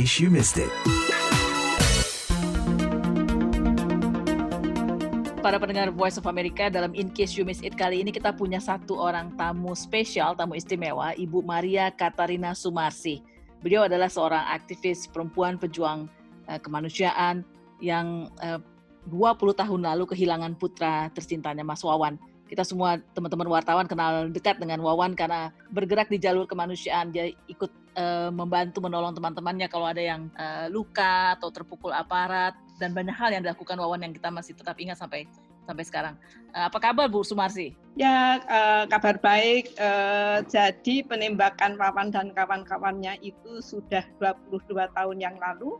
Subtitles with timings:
[0.00, 0.72] case you missed it.
[5.44, 8.64] Para pendengar Voice of America, dalam In Case You Miss It kali ini kita punya
[8.64, 13.20] satu orang tamu spesial, tamu istimewa, Ibu Maria Katarina Sumarsi.
[13.60, 16.08] Beliau adalah seorang aktivis perempuan pejuang
[16.48, 17.44] uh, kemanusiaan
[17.84, 18.56] yang uh,
[19.04, 22.16] 20 tahun lalu kehilangan putra tercintanya Mas Wawan.
[22.48, 27.12] Kita semua teman-teman wartawan kenal dekat dengan Wawan karena bergerak di jalur kemanusiaan.
[27.12, 32.96] Dia ikut uh, membantu menolong teman-temannya kalau ada yang uh, luka atau terpukul aparat dan
[32.96, 35.28] banyak hal yang dilakukan Wawan yang kita masih tetap ingat sampai
[35.68, 36.14] sampai sekarang.
[36.50, 37.76] Uh, apa kabar Bu Sumarsi?
[37.94, 39.76] Ya uh, kabar baik.
[39.78, 45.78] Uh, jadi penembakan Wawan dan kawan-kawannya itu sudah 22 tahun yang lalu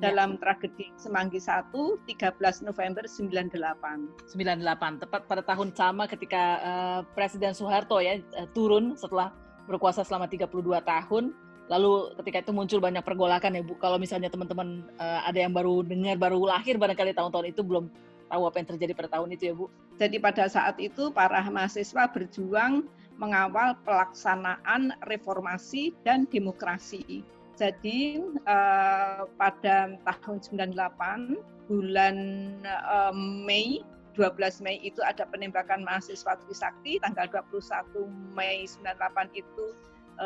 [0.00, 0.10] ya.
[0.10, 4.34] dalam tragedi Semanggi 1 13 November 98.
[4.34, 9.30] 98 tepat pada tahun sama ketika uh, Presiden Soeharto ya uh, turun setelah
[9.68, 10.48] berkuasa selama 32
[10.82, 11.36] tahun
[11.68, 13.76] Lalu ketika itu muncul banyak pergolakan ya Bu.
[13.76, 17.92] Kalau misalnya teman-teman uh, ada yang baru dengar, baru lahir barangkali tahun-tahun itu belum
[18.28, 19.68] tahu apa yang terjadi pada tahun itu ya Bu.
[20.00, 22.88] Jadi pada saat itu para mahasiswa berjuang
[23.20, 27.20] mengawal pelaksanaan reformasi dan demokrasi.
[27.58, 30.38] Jadi uh, pada tahun
[30.72, 31.36] 98
[31.68, 32.16] bulan
[32.64, 33.12] uh,
[33.44, 33.82] Mei
[34.14, 39.74] 12 Mei itu ada penembakan mahasiswa Trisakti, tanggal 21 Mei 98 itu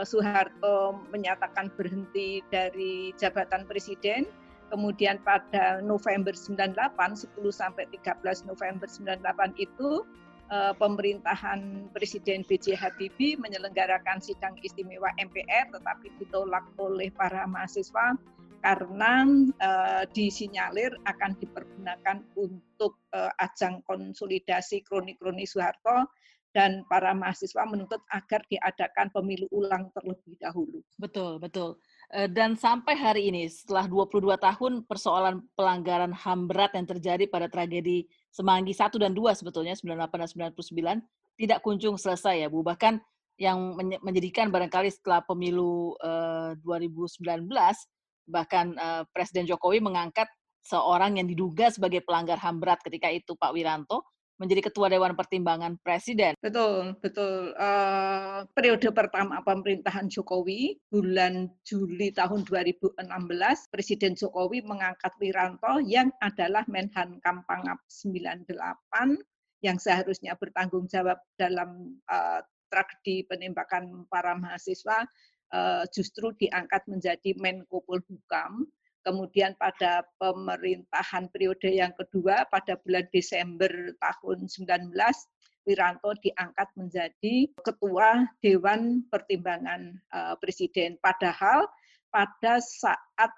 [0.00, 4.24] Soeharto menyatakan berhenti dari jabatan presiden.
[4.72, 10.00] Kemudian pada November 98, 10 sampai 13 November 98 itu
[10.48, 12.80] eh, pemerintahan Presiden B.J.
[12.80, 18.16] Habibie menyelenggarakan sidang istimewa MPR tetapi ditolak oleh para mahasiswa
[18.62, 19.26] karena
[19.58, 26.06] uh, disinyalir akan dipergunakan untuk uh, ajang konsolidasi kroni-kroni Soeharto
[26.52, 30.84] dan para mahasiswa menuntut agar diadakan pemilu ulang terlebih dahulu.
[31.00, 31.80] Betul, betul.
[32.12, 37.48] Eh, dan sampai hari ini, setelah 22 tahun persoalan pelanggaran HAM berat yang terjadi pada
[37.48, 42.60] tragedi Semanggi 1 dan 2 sebetulnya, 98 dan 99, tidak kunjung selesai ya Bu.
[42.60, 43.00] Bahkan
[43.40, 47.48] yang menjadikan barangkali setelah pemilu uh, 2019,
[48.28, 50.28] bahkan uh, Presiden Jokowi mengangkat
[50.62, 54.04] seorang yang diduga sebagai pelanggar HAM berat ketika itu Pak Wiranto,
[54.42, 56.34] menjadi ketua Dewan Pertimbangan Presiden.
[56.42, 57.54] Betul, betul.
[57.54, 62.98] Uh, periode pertama pemerintahan Jokowi, bulan Juli tahun 2016,
[63.70, 68.50] Presiden Jokowi mengangkat Wiranto yang adalah Menhan Kampangap 98
[69.62, 75.06] yang seharusnya bertanggung jawab dalam uh, tragedi penembakan para mahasiswa
[75.54, 78.66] uh, justru diangkat menjadi Menko Polhukam
[79.02, 84.94] Kemudian pada pemerintahan periode yang kedua pada bulan Desember tahun 19
[85.62, 90.98] Wiranto diangkat menjadi ketua Dewan Pertimbangan uh, Presiden.
[90.98, 91.70] Padahal
[92.10, 93.32] pada saat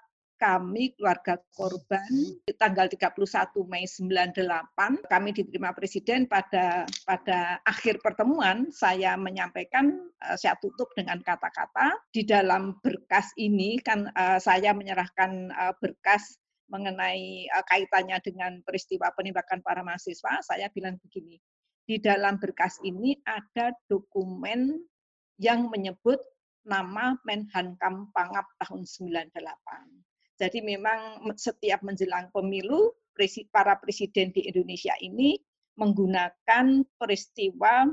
[0.45, 3.17] kami keluarga korban tanggal 31
[3.65, 11.17] Mei 98 kami diterima presiden pada pada akhir pertemuan saya menyampaikan uh, saya tutup dengan
[11.25, 16.37] kata-kata di dalam berkas ini kan uh, saya menyerahkan uh, berkas
[16.69, 21.41] mengenai kaitannya dengan peristiwa penembakan para mahasiswa saya bilang begini
[21.89, 24.77] di dalam berkas ini ada dokumen
[25.41, 26.21] yang menyebut
[26.65, 32.91] nama Menhankam Pangap tahun 98 jadi memang setiap menjelang pemilu,
[33.51, 35.39] para presiden di Indonesia ini
[35.79, 37.87] menggunakan peristiwa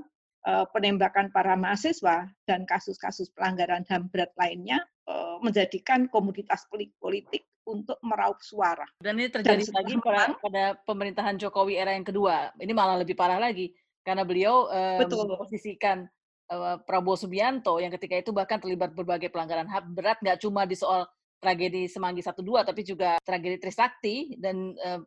[0.46, 6.66] eh, penembakan para mahasiswa dan kasus-kasus pelanggaran HAM berat lainnya eh, menjadikan komoditas
[6.98, 8.86] politik untuk meraup suara.
[8.98, 12.50] Dan ini terjadi dan lagi pada, pada pemerintahan Jokowi era yang kedua.
[12.58, 13.70] Ini malah lebih parah lagi
[14.02, 16.10] karena beliau uh, memposisikan
[16.50, 20.74] uh, Prabowo Subianto yang ketika itu bahkan terlibat berbagai pelanggaran HAM berat nggak cuma di
[20.74, 21.06] soal
[21.42, 25.02] tragedi Semanggi 1 2 tapi juga tragedi Trisakti dan uh,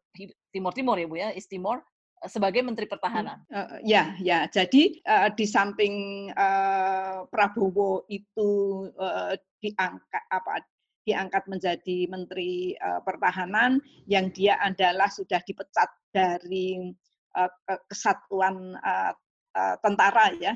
[0.51, 3.39] Timur Timur ya Bu ya, Istimor uh, sebagai Menteri Pertahanan.
[3.47, 4.43] Uh, ya, ya.
[4.51, 8.51] Jadi uh, di samping uh, Prabowo itu
[8.99, 9.31] uh,
[9.63, 10.59] diangkat apa
[11.07, 13.79] diangkat menjadi Menteri uh, Pertahanan
[14.11, 16.91] yang dia adalah sudah dipecat dari
[17.39, 17.51] uh,
[17.87, 19.15] kesatuan uh,
[19.55, 20.51] tentara ya.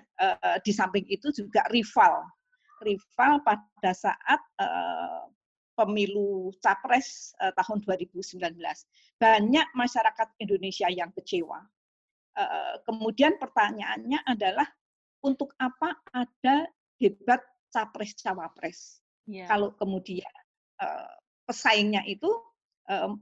[0.60, 2.20] Di samping itu juga rival
[2.84, 4.40] rival pada saat
[5.80, 8.36] pemilu capres uh, tahun 2019.
[9.16, 11.64] Banyak masyarakat Indonesia yang kecewa.
[12.36, 14.68] Uh, kemudian pertanyaannya adalah
[15.24, 16.68] untuk apa ada
[17.00, 17.40] debat
[17.72, 19.00] capres-cawapres?
[19.24, 19.48] Yeah.
[19.48, 20.28] Kalau kemudian
[20.84, 21.16] uh,
[21.48, 22.28] pesaingnya itu
[22.92, 23.16] uh,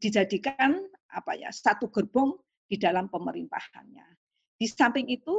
[0.00, 2.32] dijadikan apa ya satu gerbong
[2.64, 4.08] di dalam pemerintahannya.
[4.54, 5.34] Di samping itu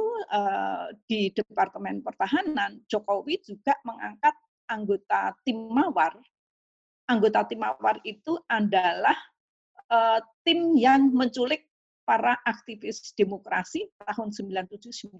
[1.08, 4.36] di Departemen Pertahanan Jokowi juga mengangkat
[4.68, 6.20] anggota tim mawar
[7.06, 9.14] anggota tim mawar itu adalah
[9.90, 11.66] uh, tim yang menculik
[12.06, 15.18] para aktivis demokrasi tahun 97-98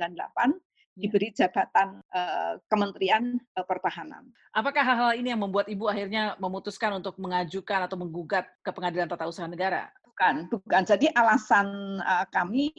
[0.97, 4.33] diberi jabatan uh, Kementerian uh, Pertahanan.
[4.57, 9.29] Apakah hal-hal ini yang membuat Ibu akhirnya memutuskan untuk mengajukan atau menggugat ke Pengadilan Tata
[9.29, 9.93] Usaha Negara?
[10.01, 10.83] Bukan, bukan.
[10.89, 12.73] Jadi alasan uh, kami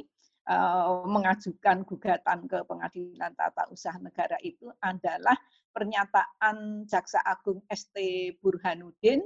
[0.50, 5.38] uh, mengajukan gugatan ke Pengadilan Tata Usaha Negara itu adalah
[5.78, 7.94] pernyataan Jaksa Agung ST
[8.42, 9.22] Burhanuddin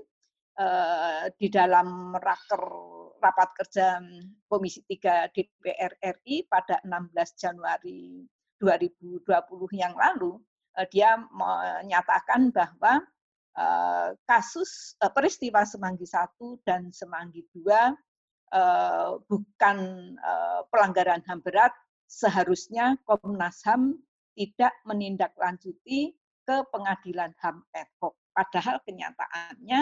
[0.60, 2.64] uh, di dalam raker
[3.24, 4.04] rapat kerja
[4.52, 8.28] Komisi 3 DPR RI pada 16 Januari
[8.60, 9.24] 2020
[9.80, 10.36] yang lalu,
[10.76, 13.00] uh, dia menyatakan bahwa
[13.56, 19.78] uh, kasus peristiwa Semanggi 1 dan Semanggi 2 uh, bukan
[20.68, 21.72] pelanggaran HAM berat,
[22.12, 23.96] seharusnya Komnas HAM
[24.36, 26.12] tidak menindaklanjuti
[26.46, 28.18] ke pengadilan HAM ad hoc.
[28.32, 29.82] Padahal kenyataannya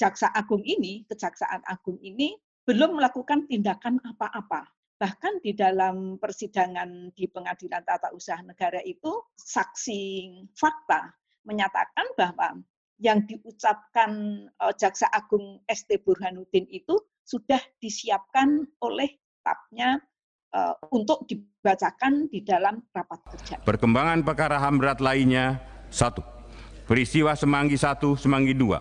[0.00, 2.32] Jaksa Agung ini, Kejaksaan Agung ini
[2.64, 4.64] belum melakukan tindakan apa-apa.
[5.00, 11.08] Bahkan di dalam persidangan di Pengadilan Tata Usaha Negara itu, saksi fakta
[11.48, 12.60] menyatakan bahwa
[13.00, 19.08] yang diucapkan uh, Jaksa Agung ST Burhanuddin itu sudah disiapkan oleh
[19.40, 19.96] stafnya
[20.52, 23.56] uh, untuk dibacakan di dalam rapat kerja.
[23.64, 25.56] Perkembangan perkara HAM berat lainnya,
[25.90, 26.22] satu,
[26.86, 28.80] peristiwa Semanggi satu, Semanggi dua,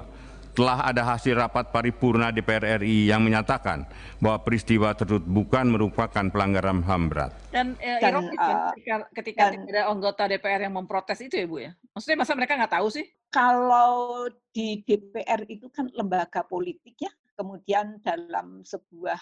[0.60, 3.88] telah ada hasil rapat paripurna DPR RI yang menyatakan
[4.20, 7.32] bahwa peristiwa tersebut bukan merupakan pelanggaran HAM berat.
[7.54, 11.46] Dan, eh, dan ironis uh, ketika, ketika dan, ada anggota DPR yang memprotes itu ya
[11.48, 11.72] Bu ya?
[11.96, 13.06] Maksudnya masa mereka nggak tahu sih?
[13.30, 19.20] Kalau di DPR itu kan lembaga politik ya, kemudian dalam sebuah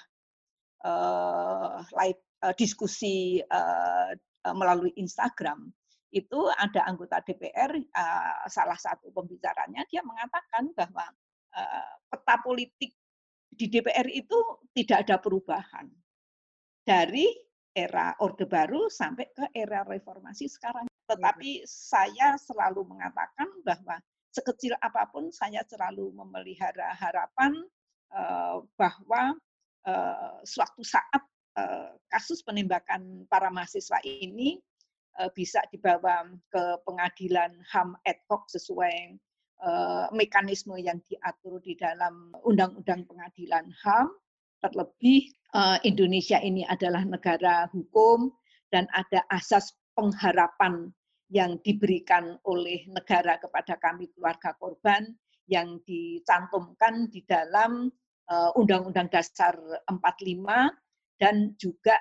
[0.90, 4.10] uh, live uh, diskusi uh,
[4.58, 5.70] melalui Instagram,
[6.12, 11.04] itu ada anggota DPR, uh, salah satu pembicaranya, dia mengatakan bahwa
[11.58, 12.94] Eh, peta politik
[13.50, 14.38] di DPR itu
[14.78, 15.90] tidak ada perubahan
[16.86, 17.26] dari
[17.74, 20.86] era Orde Baru sampai ke era reformasi sekarang.
[21.10, 23.98] Tetapi saya selalu mengatakan bahwa
[24.30, 27.58] sekecil apa pun saya selalu memelihara harapan
[28.14, 29.34] uh, bahwa
[29.90, 31.26] uh, suatu saat
[31.58, 34.62] uh, kasus penembakan para mahasiswa ini
[35.34, 39.18] bisa dibawa ke pengadilan HAM ad hoc sesuai
[39.58, 44.14] Eh, mekanisme yang diatur di dalam Undang-Undang Pengadilan HAM,
[44.62, 48.30] terlebih eh, Indonesia ini adalah negara hukum
[48.70, 50.94] dan ada asas pengharapan
[51.34, 55.10] yang diberikan oleh negara kepada kami keluarga korban
[55.50, 57.90] yang dicantumkan di dalam
[58.30, 59.58] eh, Undang-Undang Dasar
[59.90, 59.98] 45
[61.18, 61.98] dan juga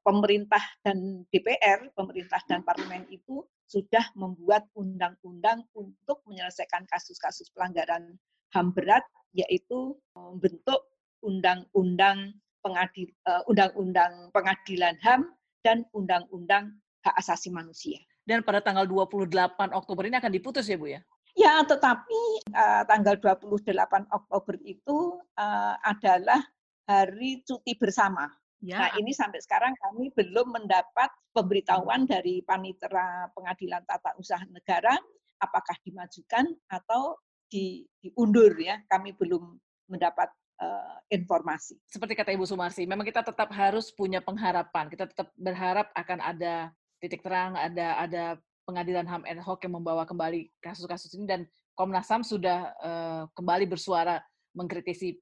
[0.00, 8.16] pemerintah dan DPR, pemerintah dan parlemen itu sudah membuat undang-undang untuk menyelesaikan kasus-kasus pelanggaran
[8.50, 10.90] HAM berat, yaitu membentuk
[11.22, 12.34] undang-undang
[12.64, 15.30] pengadil, uh, undang-undang pengadilan HAM
[15.62, 16.74] dan undang-undang
[17.04, 18.00] hak asasi manusia.
[18.24, 19.32] Dan pada tanggal 28
[19.72, 21.00] Oktober ini akan diputus ya Bu ya?
[21.38, 22.20] Ya, tetapi
[22.52, 23.70] uh, tanggal 28
[24.10, 26.42] Oktober itu uh, adalah
[26.90, 28.26] hari cuti bersama
[28.60, 28.76] Ya.
[28.76, 34.92] Nah ini sampai sekarang kami belum mendapat pemberitahuan dari Panitera Pengadilan Tata Usaha Negara
[35.40, 37.16] apakah dimajukan atau
[37.48, 38.76] di, diundur ya.
[38.84, 39.56] Kami belum
[39.88, 40.28] mendapat
[40.60, 41.80] uh, informasi.
[41.88, 44.92] Seperti kata Ibu Sumarsi, memang kita tetap harus punya pengharapan.
[44.92, 46.70] Kita tetap berharap akan ada
[47.00, 48.24] titik terang, ada ada
[48.68, 51.40] pengadilan HAM ad hoc yang membawa kembali kasus-kasus ini dan
[51.74, 54.20] Komnas HAM sudah uh, kembali bersuara
[54.52, 55.16] mengkritisi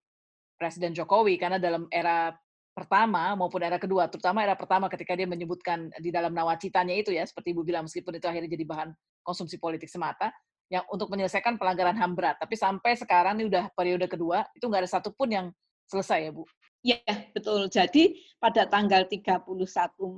[0.59, 2.35] Presiden Jokowi karena dalam era
[2.79, 7.27] pertama maupun era kedua, terutama era pertama ketika dia menyebutkan di dalam nawacitanya itu ya,
[7.27, 8.95] seperti Ibu bilang, meskipun itu akhirnya jadi bahan
[9.27, 10.31] konsumsi politik semata,
[10.71, 12.39] yang untuk menyelesaikan pelanggaran HAM berat.
[12.39, 15.47] Tapi sampai sekarang ini udah periode kedua, itu nggak ada satupun yang
[15.91, 16.47] selesai ya Bu?
[16.87, 17.03] Ya,
[17.35, 17.67] betul.
[17.67, 19.43] Jadi pada tanggal 31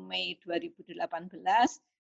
[0.05, 1.01] Mei 2018,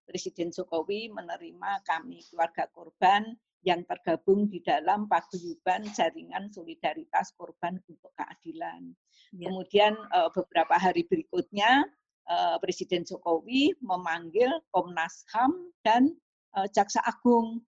[0.05, 8.09] Presiden Jokowi menerima kami keluarga korban yang tergabung di dalam paguyuban jaringan solidaritas korban untuk
[8.17, 8.97] keadilan.
[9.37, 9.53] Ya.
[9.53, 11.85] Kemudian uh, beberapa hari berikutnya
[12.33, 15.53] uh, Presiden Jokowi memanggil Komnas HAM
[15.85, 16.17] dan
[16.57, 17.65] uh, Jaksa Agung.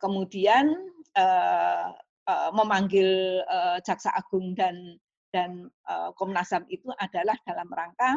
[0.00, 0.72] Kemudian
[2.56, 3.44] memanggil
[3.84, 4.96] Jaksa Agung dan
[5.28, 5.68] dan
[6.16, 8.16] Komnas HAM itu adalah dalam rangka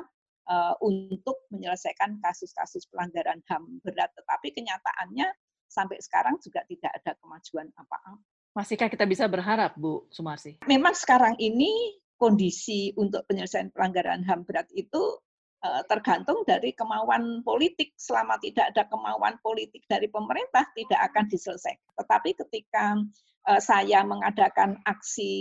[0.79, 4.07] untuk menyelesaikan kasus-kasus pelanggaran HAM berat.
[4.15, 5.27] Tetapi kenyataannya
[5.69, 8.17] sampai sekarang juga tidak ada kemajuan apa-apa.
[8.57, 10.57] Masihkah kita bisa berharap, Bu Sumarsi?
[10.65, 15.21] Memang sekarang ini kondisi untuk penyelesaian pelanggaran HAM berat itu
[15.63, 17.93] uh, tergantung dari kemauan politik.
[17.95, 21.89] Selama tidak ada kemauan politik dari pemerintah, tidak akan diselesaikan.
[21.95, 22.99] Tetapi ketika
[23.47, 25.31] uh, saya mengadakan aksi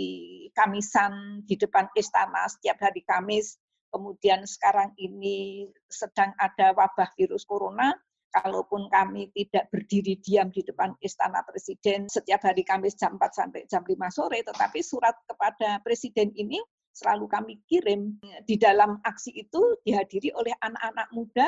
[0.55, 3.59] Kamisan di depan istana setiap hari Kamis.
[3.89, 7.89] Kemudian sekarang ini sedang ada wabah virus corona,
[8.29, 13.65] kalaupun kami tidak berdiri diam di depan istana presiden setiap hari Kamis jam 4 sampai
[13.65, 16.61] jam 5 sore, tetapi surat kepada presiden ini
[16.93, 18.17] selalu kami kirim.
[18.45, 21.47] Di dalam aksi itu dihadiri oleh anak-anak muda,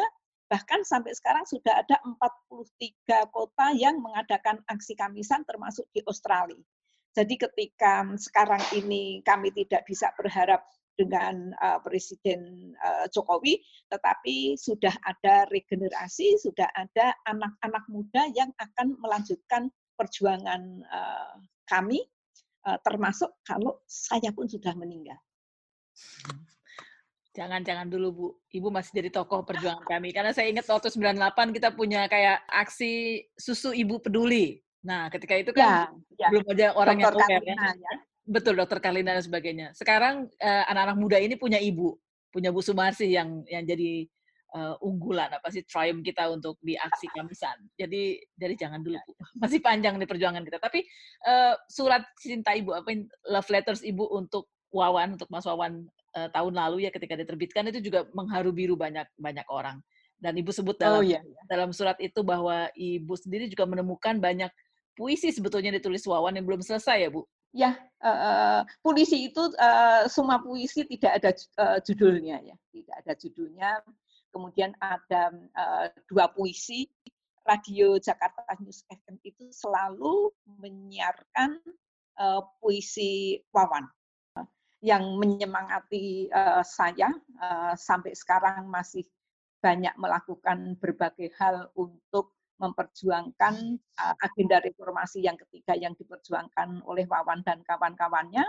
[0.51, 6.59] bahkan sampai sekarang sudah ada 43 kota yang mengadakan aksi kamisan termasuk di Australia.
[7.11, 10.63] Jadi ketika sekarang ini kami tidak bisa berharap
[10.95, 18.95] dengan uh, Presiden uh, Jokowi, tetapi sudah ada regenerasi, sudah ada anak-anak muda yang akan
[18.99, 21.35] melanjutkan perjuangan uh,
[21.69, 22.01] kami,
[22.67, 25.17] uh, termasuk kalau saya pun sudah meninggal.
[27.31, 30.11] Jangan-jangan dulu Bu, Ibu masih jadi tokoh perjuangan kami.
[30.11, 34.59] Karena saya ingat waktu 98 kita punya kayak aksi susu Ibu peduli.
[34.83, 36.27] Nah, ketika itu kan ya, ya.
[36.27, 37.71] belum ada orang Dokter yang aware ya.
[37.79, 37.93] ya.
[38.21, 39.67] Betul, dokter Kalina dan sebagainya.
[39.73, 41.97] Sekarang uh, anak-anak muda ini punya ibu,
[42.29, 44.05] punya Bu Sumarsi yang yang jadi
[44.53, 47.57] uh, unggulan apa sih triumph kita untuk di aksi Kamisan.
[47.75, 49.13] Jadi jadi jangan dulu Bu.
[49.41, 50.61] Masih panjang nih perjuangan kita.
[50.61, 50.85] Tapi
[51.25, 52.93] uh, surat cinta Ibu apa
[53.25, 55.83] love letters Ibu untuk Wawan untuk Mas Wawan
[56.15, 59.81] uh, tahun lalu ya ketika diterbitkan itu juga mengharu biru banyak banyak orang.
[60.21, 61.41] Dan Ibu sebut dalam oh, iya, iya.
[61.49, 64.53] dalam surat itu bahwa Ibu sendiri juga menemukan banyak
[64.93, 70.39] puisi sebetulnya ditulis Wawan yang belum selesai ya Bu ya uh, puisi itu uh, semua
[70.39, 72.55] puisi tidak ada uh, judulnya ya.
[72.71, 73.69] Tidak ada judulnya.
[74.31, 76.87] Kemudian ada uh, dua puisi
[77.43, 80.31] radio Jakarta News FM itu selalu
[80.61, 81.59] menyiarkan
[82.21, 83.89] uh, puisi Wawan
[84.81, 89.05] yang menyemangati uh, saya uh, sampai sekarang masih
[89.61, 93.55] banyak melakukan berbagai hal untuk memperjuangkan
[93.97, 98.45] uh, agenda reformasi yang ketiga yang diperjuangkan oleh Wawan dan kawan-kawannya.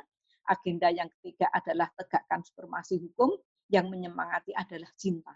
[0.52, 3.32] Agenda yang ketiga adalah tegakkan supremasi hukum,
[3.72, 5.32] yang menyemangati adalah cinta.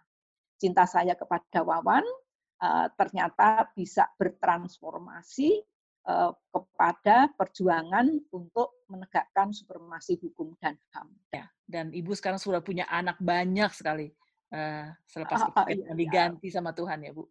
[0.60, 2.04] Cinta saya kepada Wawan
[2.60, 5.64] uh, ternyata bisa bertransformasi
[6.04, 11.08] uh, kepada perjuangan untuk menegakkan supremasi hukum dan HAM.
[11.32, 14.12] Ya, dan Ibu sekarang sudah punya anak banyak sekali
[14.52, 17.26] uh, selepas uh, iya, diganti sama Tuhan ya Bu.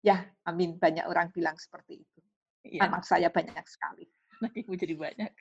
[0.00, 0.80] Ya, amin.
[0.80, 2.20] Banyak orang bilang seperti itu.
[2.64, 2.88] Ya.
[2.88, 4.08] Anak saya banyak sekali.
[4.40, 5.32] Nah, Ibu jadi banyak.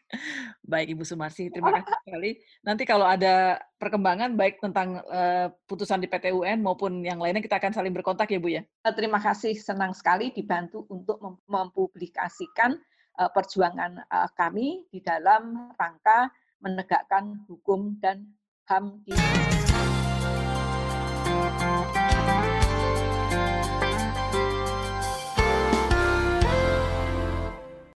[0.67, 2.31] Baik, Ibu Sumarsi, terima kasih sekali.
[2.67, 7.57] Nanti kalau ada perkembangan baik tentang uh, putusan di PT UN maupun yang lainnya, kita
[7.57, 8.61] akan saling berkontak ya, Bu ya?
[8.61, 12.75] Eh, terima kasih, senang sekali dibantu untuk mem mempublikasikan
[13.19, 16.27] uh, perjuangan uh, kami di dalam rangka
[16.59, 18.27] menegakkan hukum dan
[18.67, 19.15] HAM di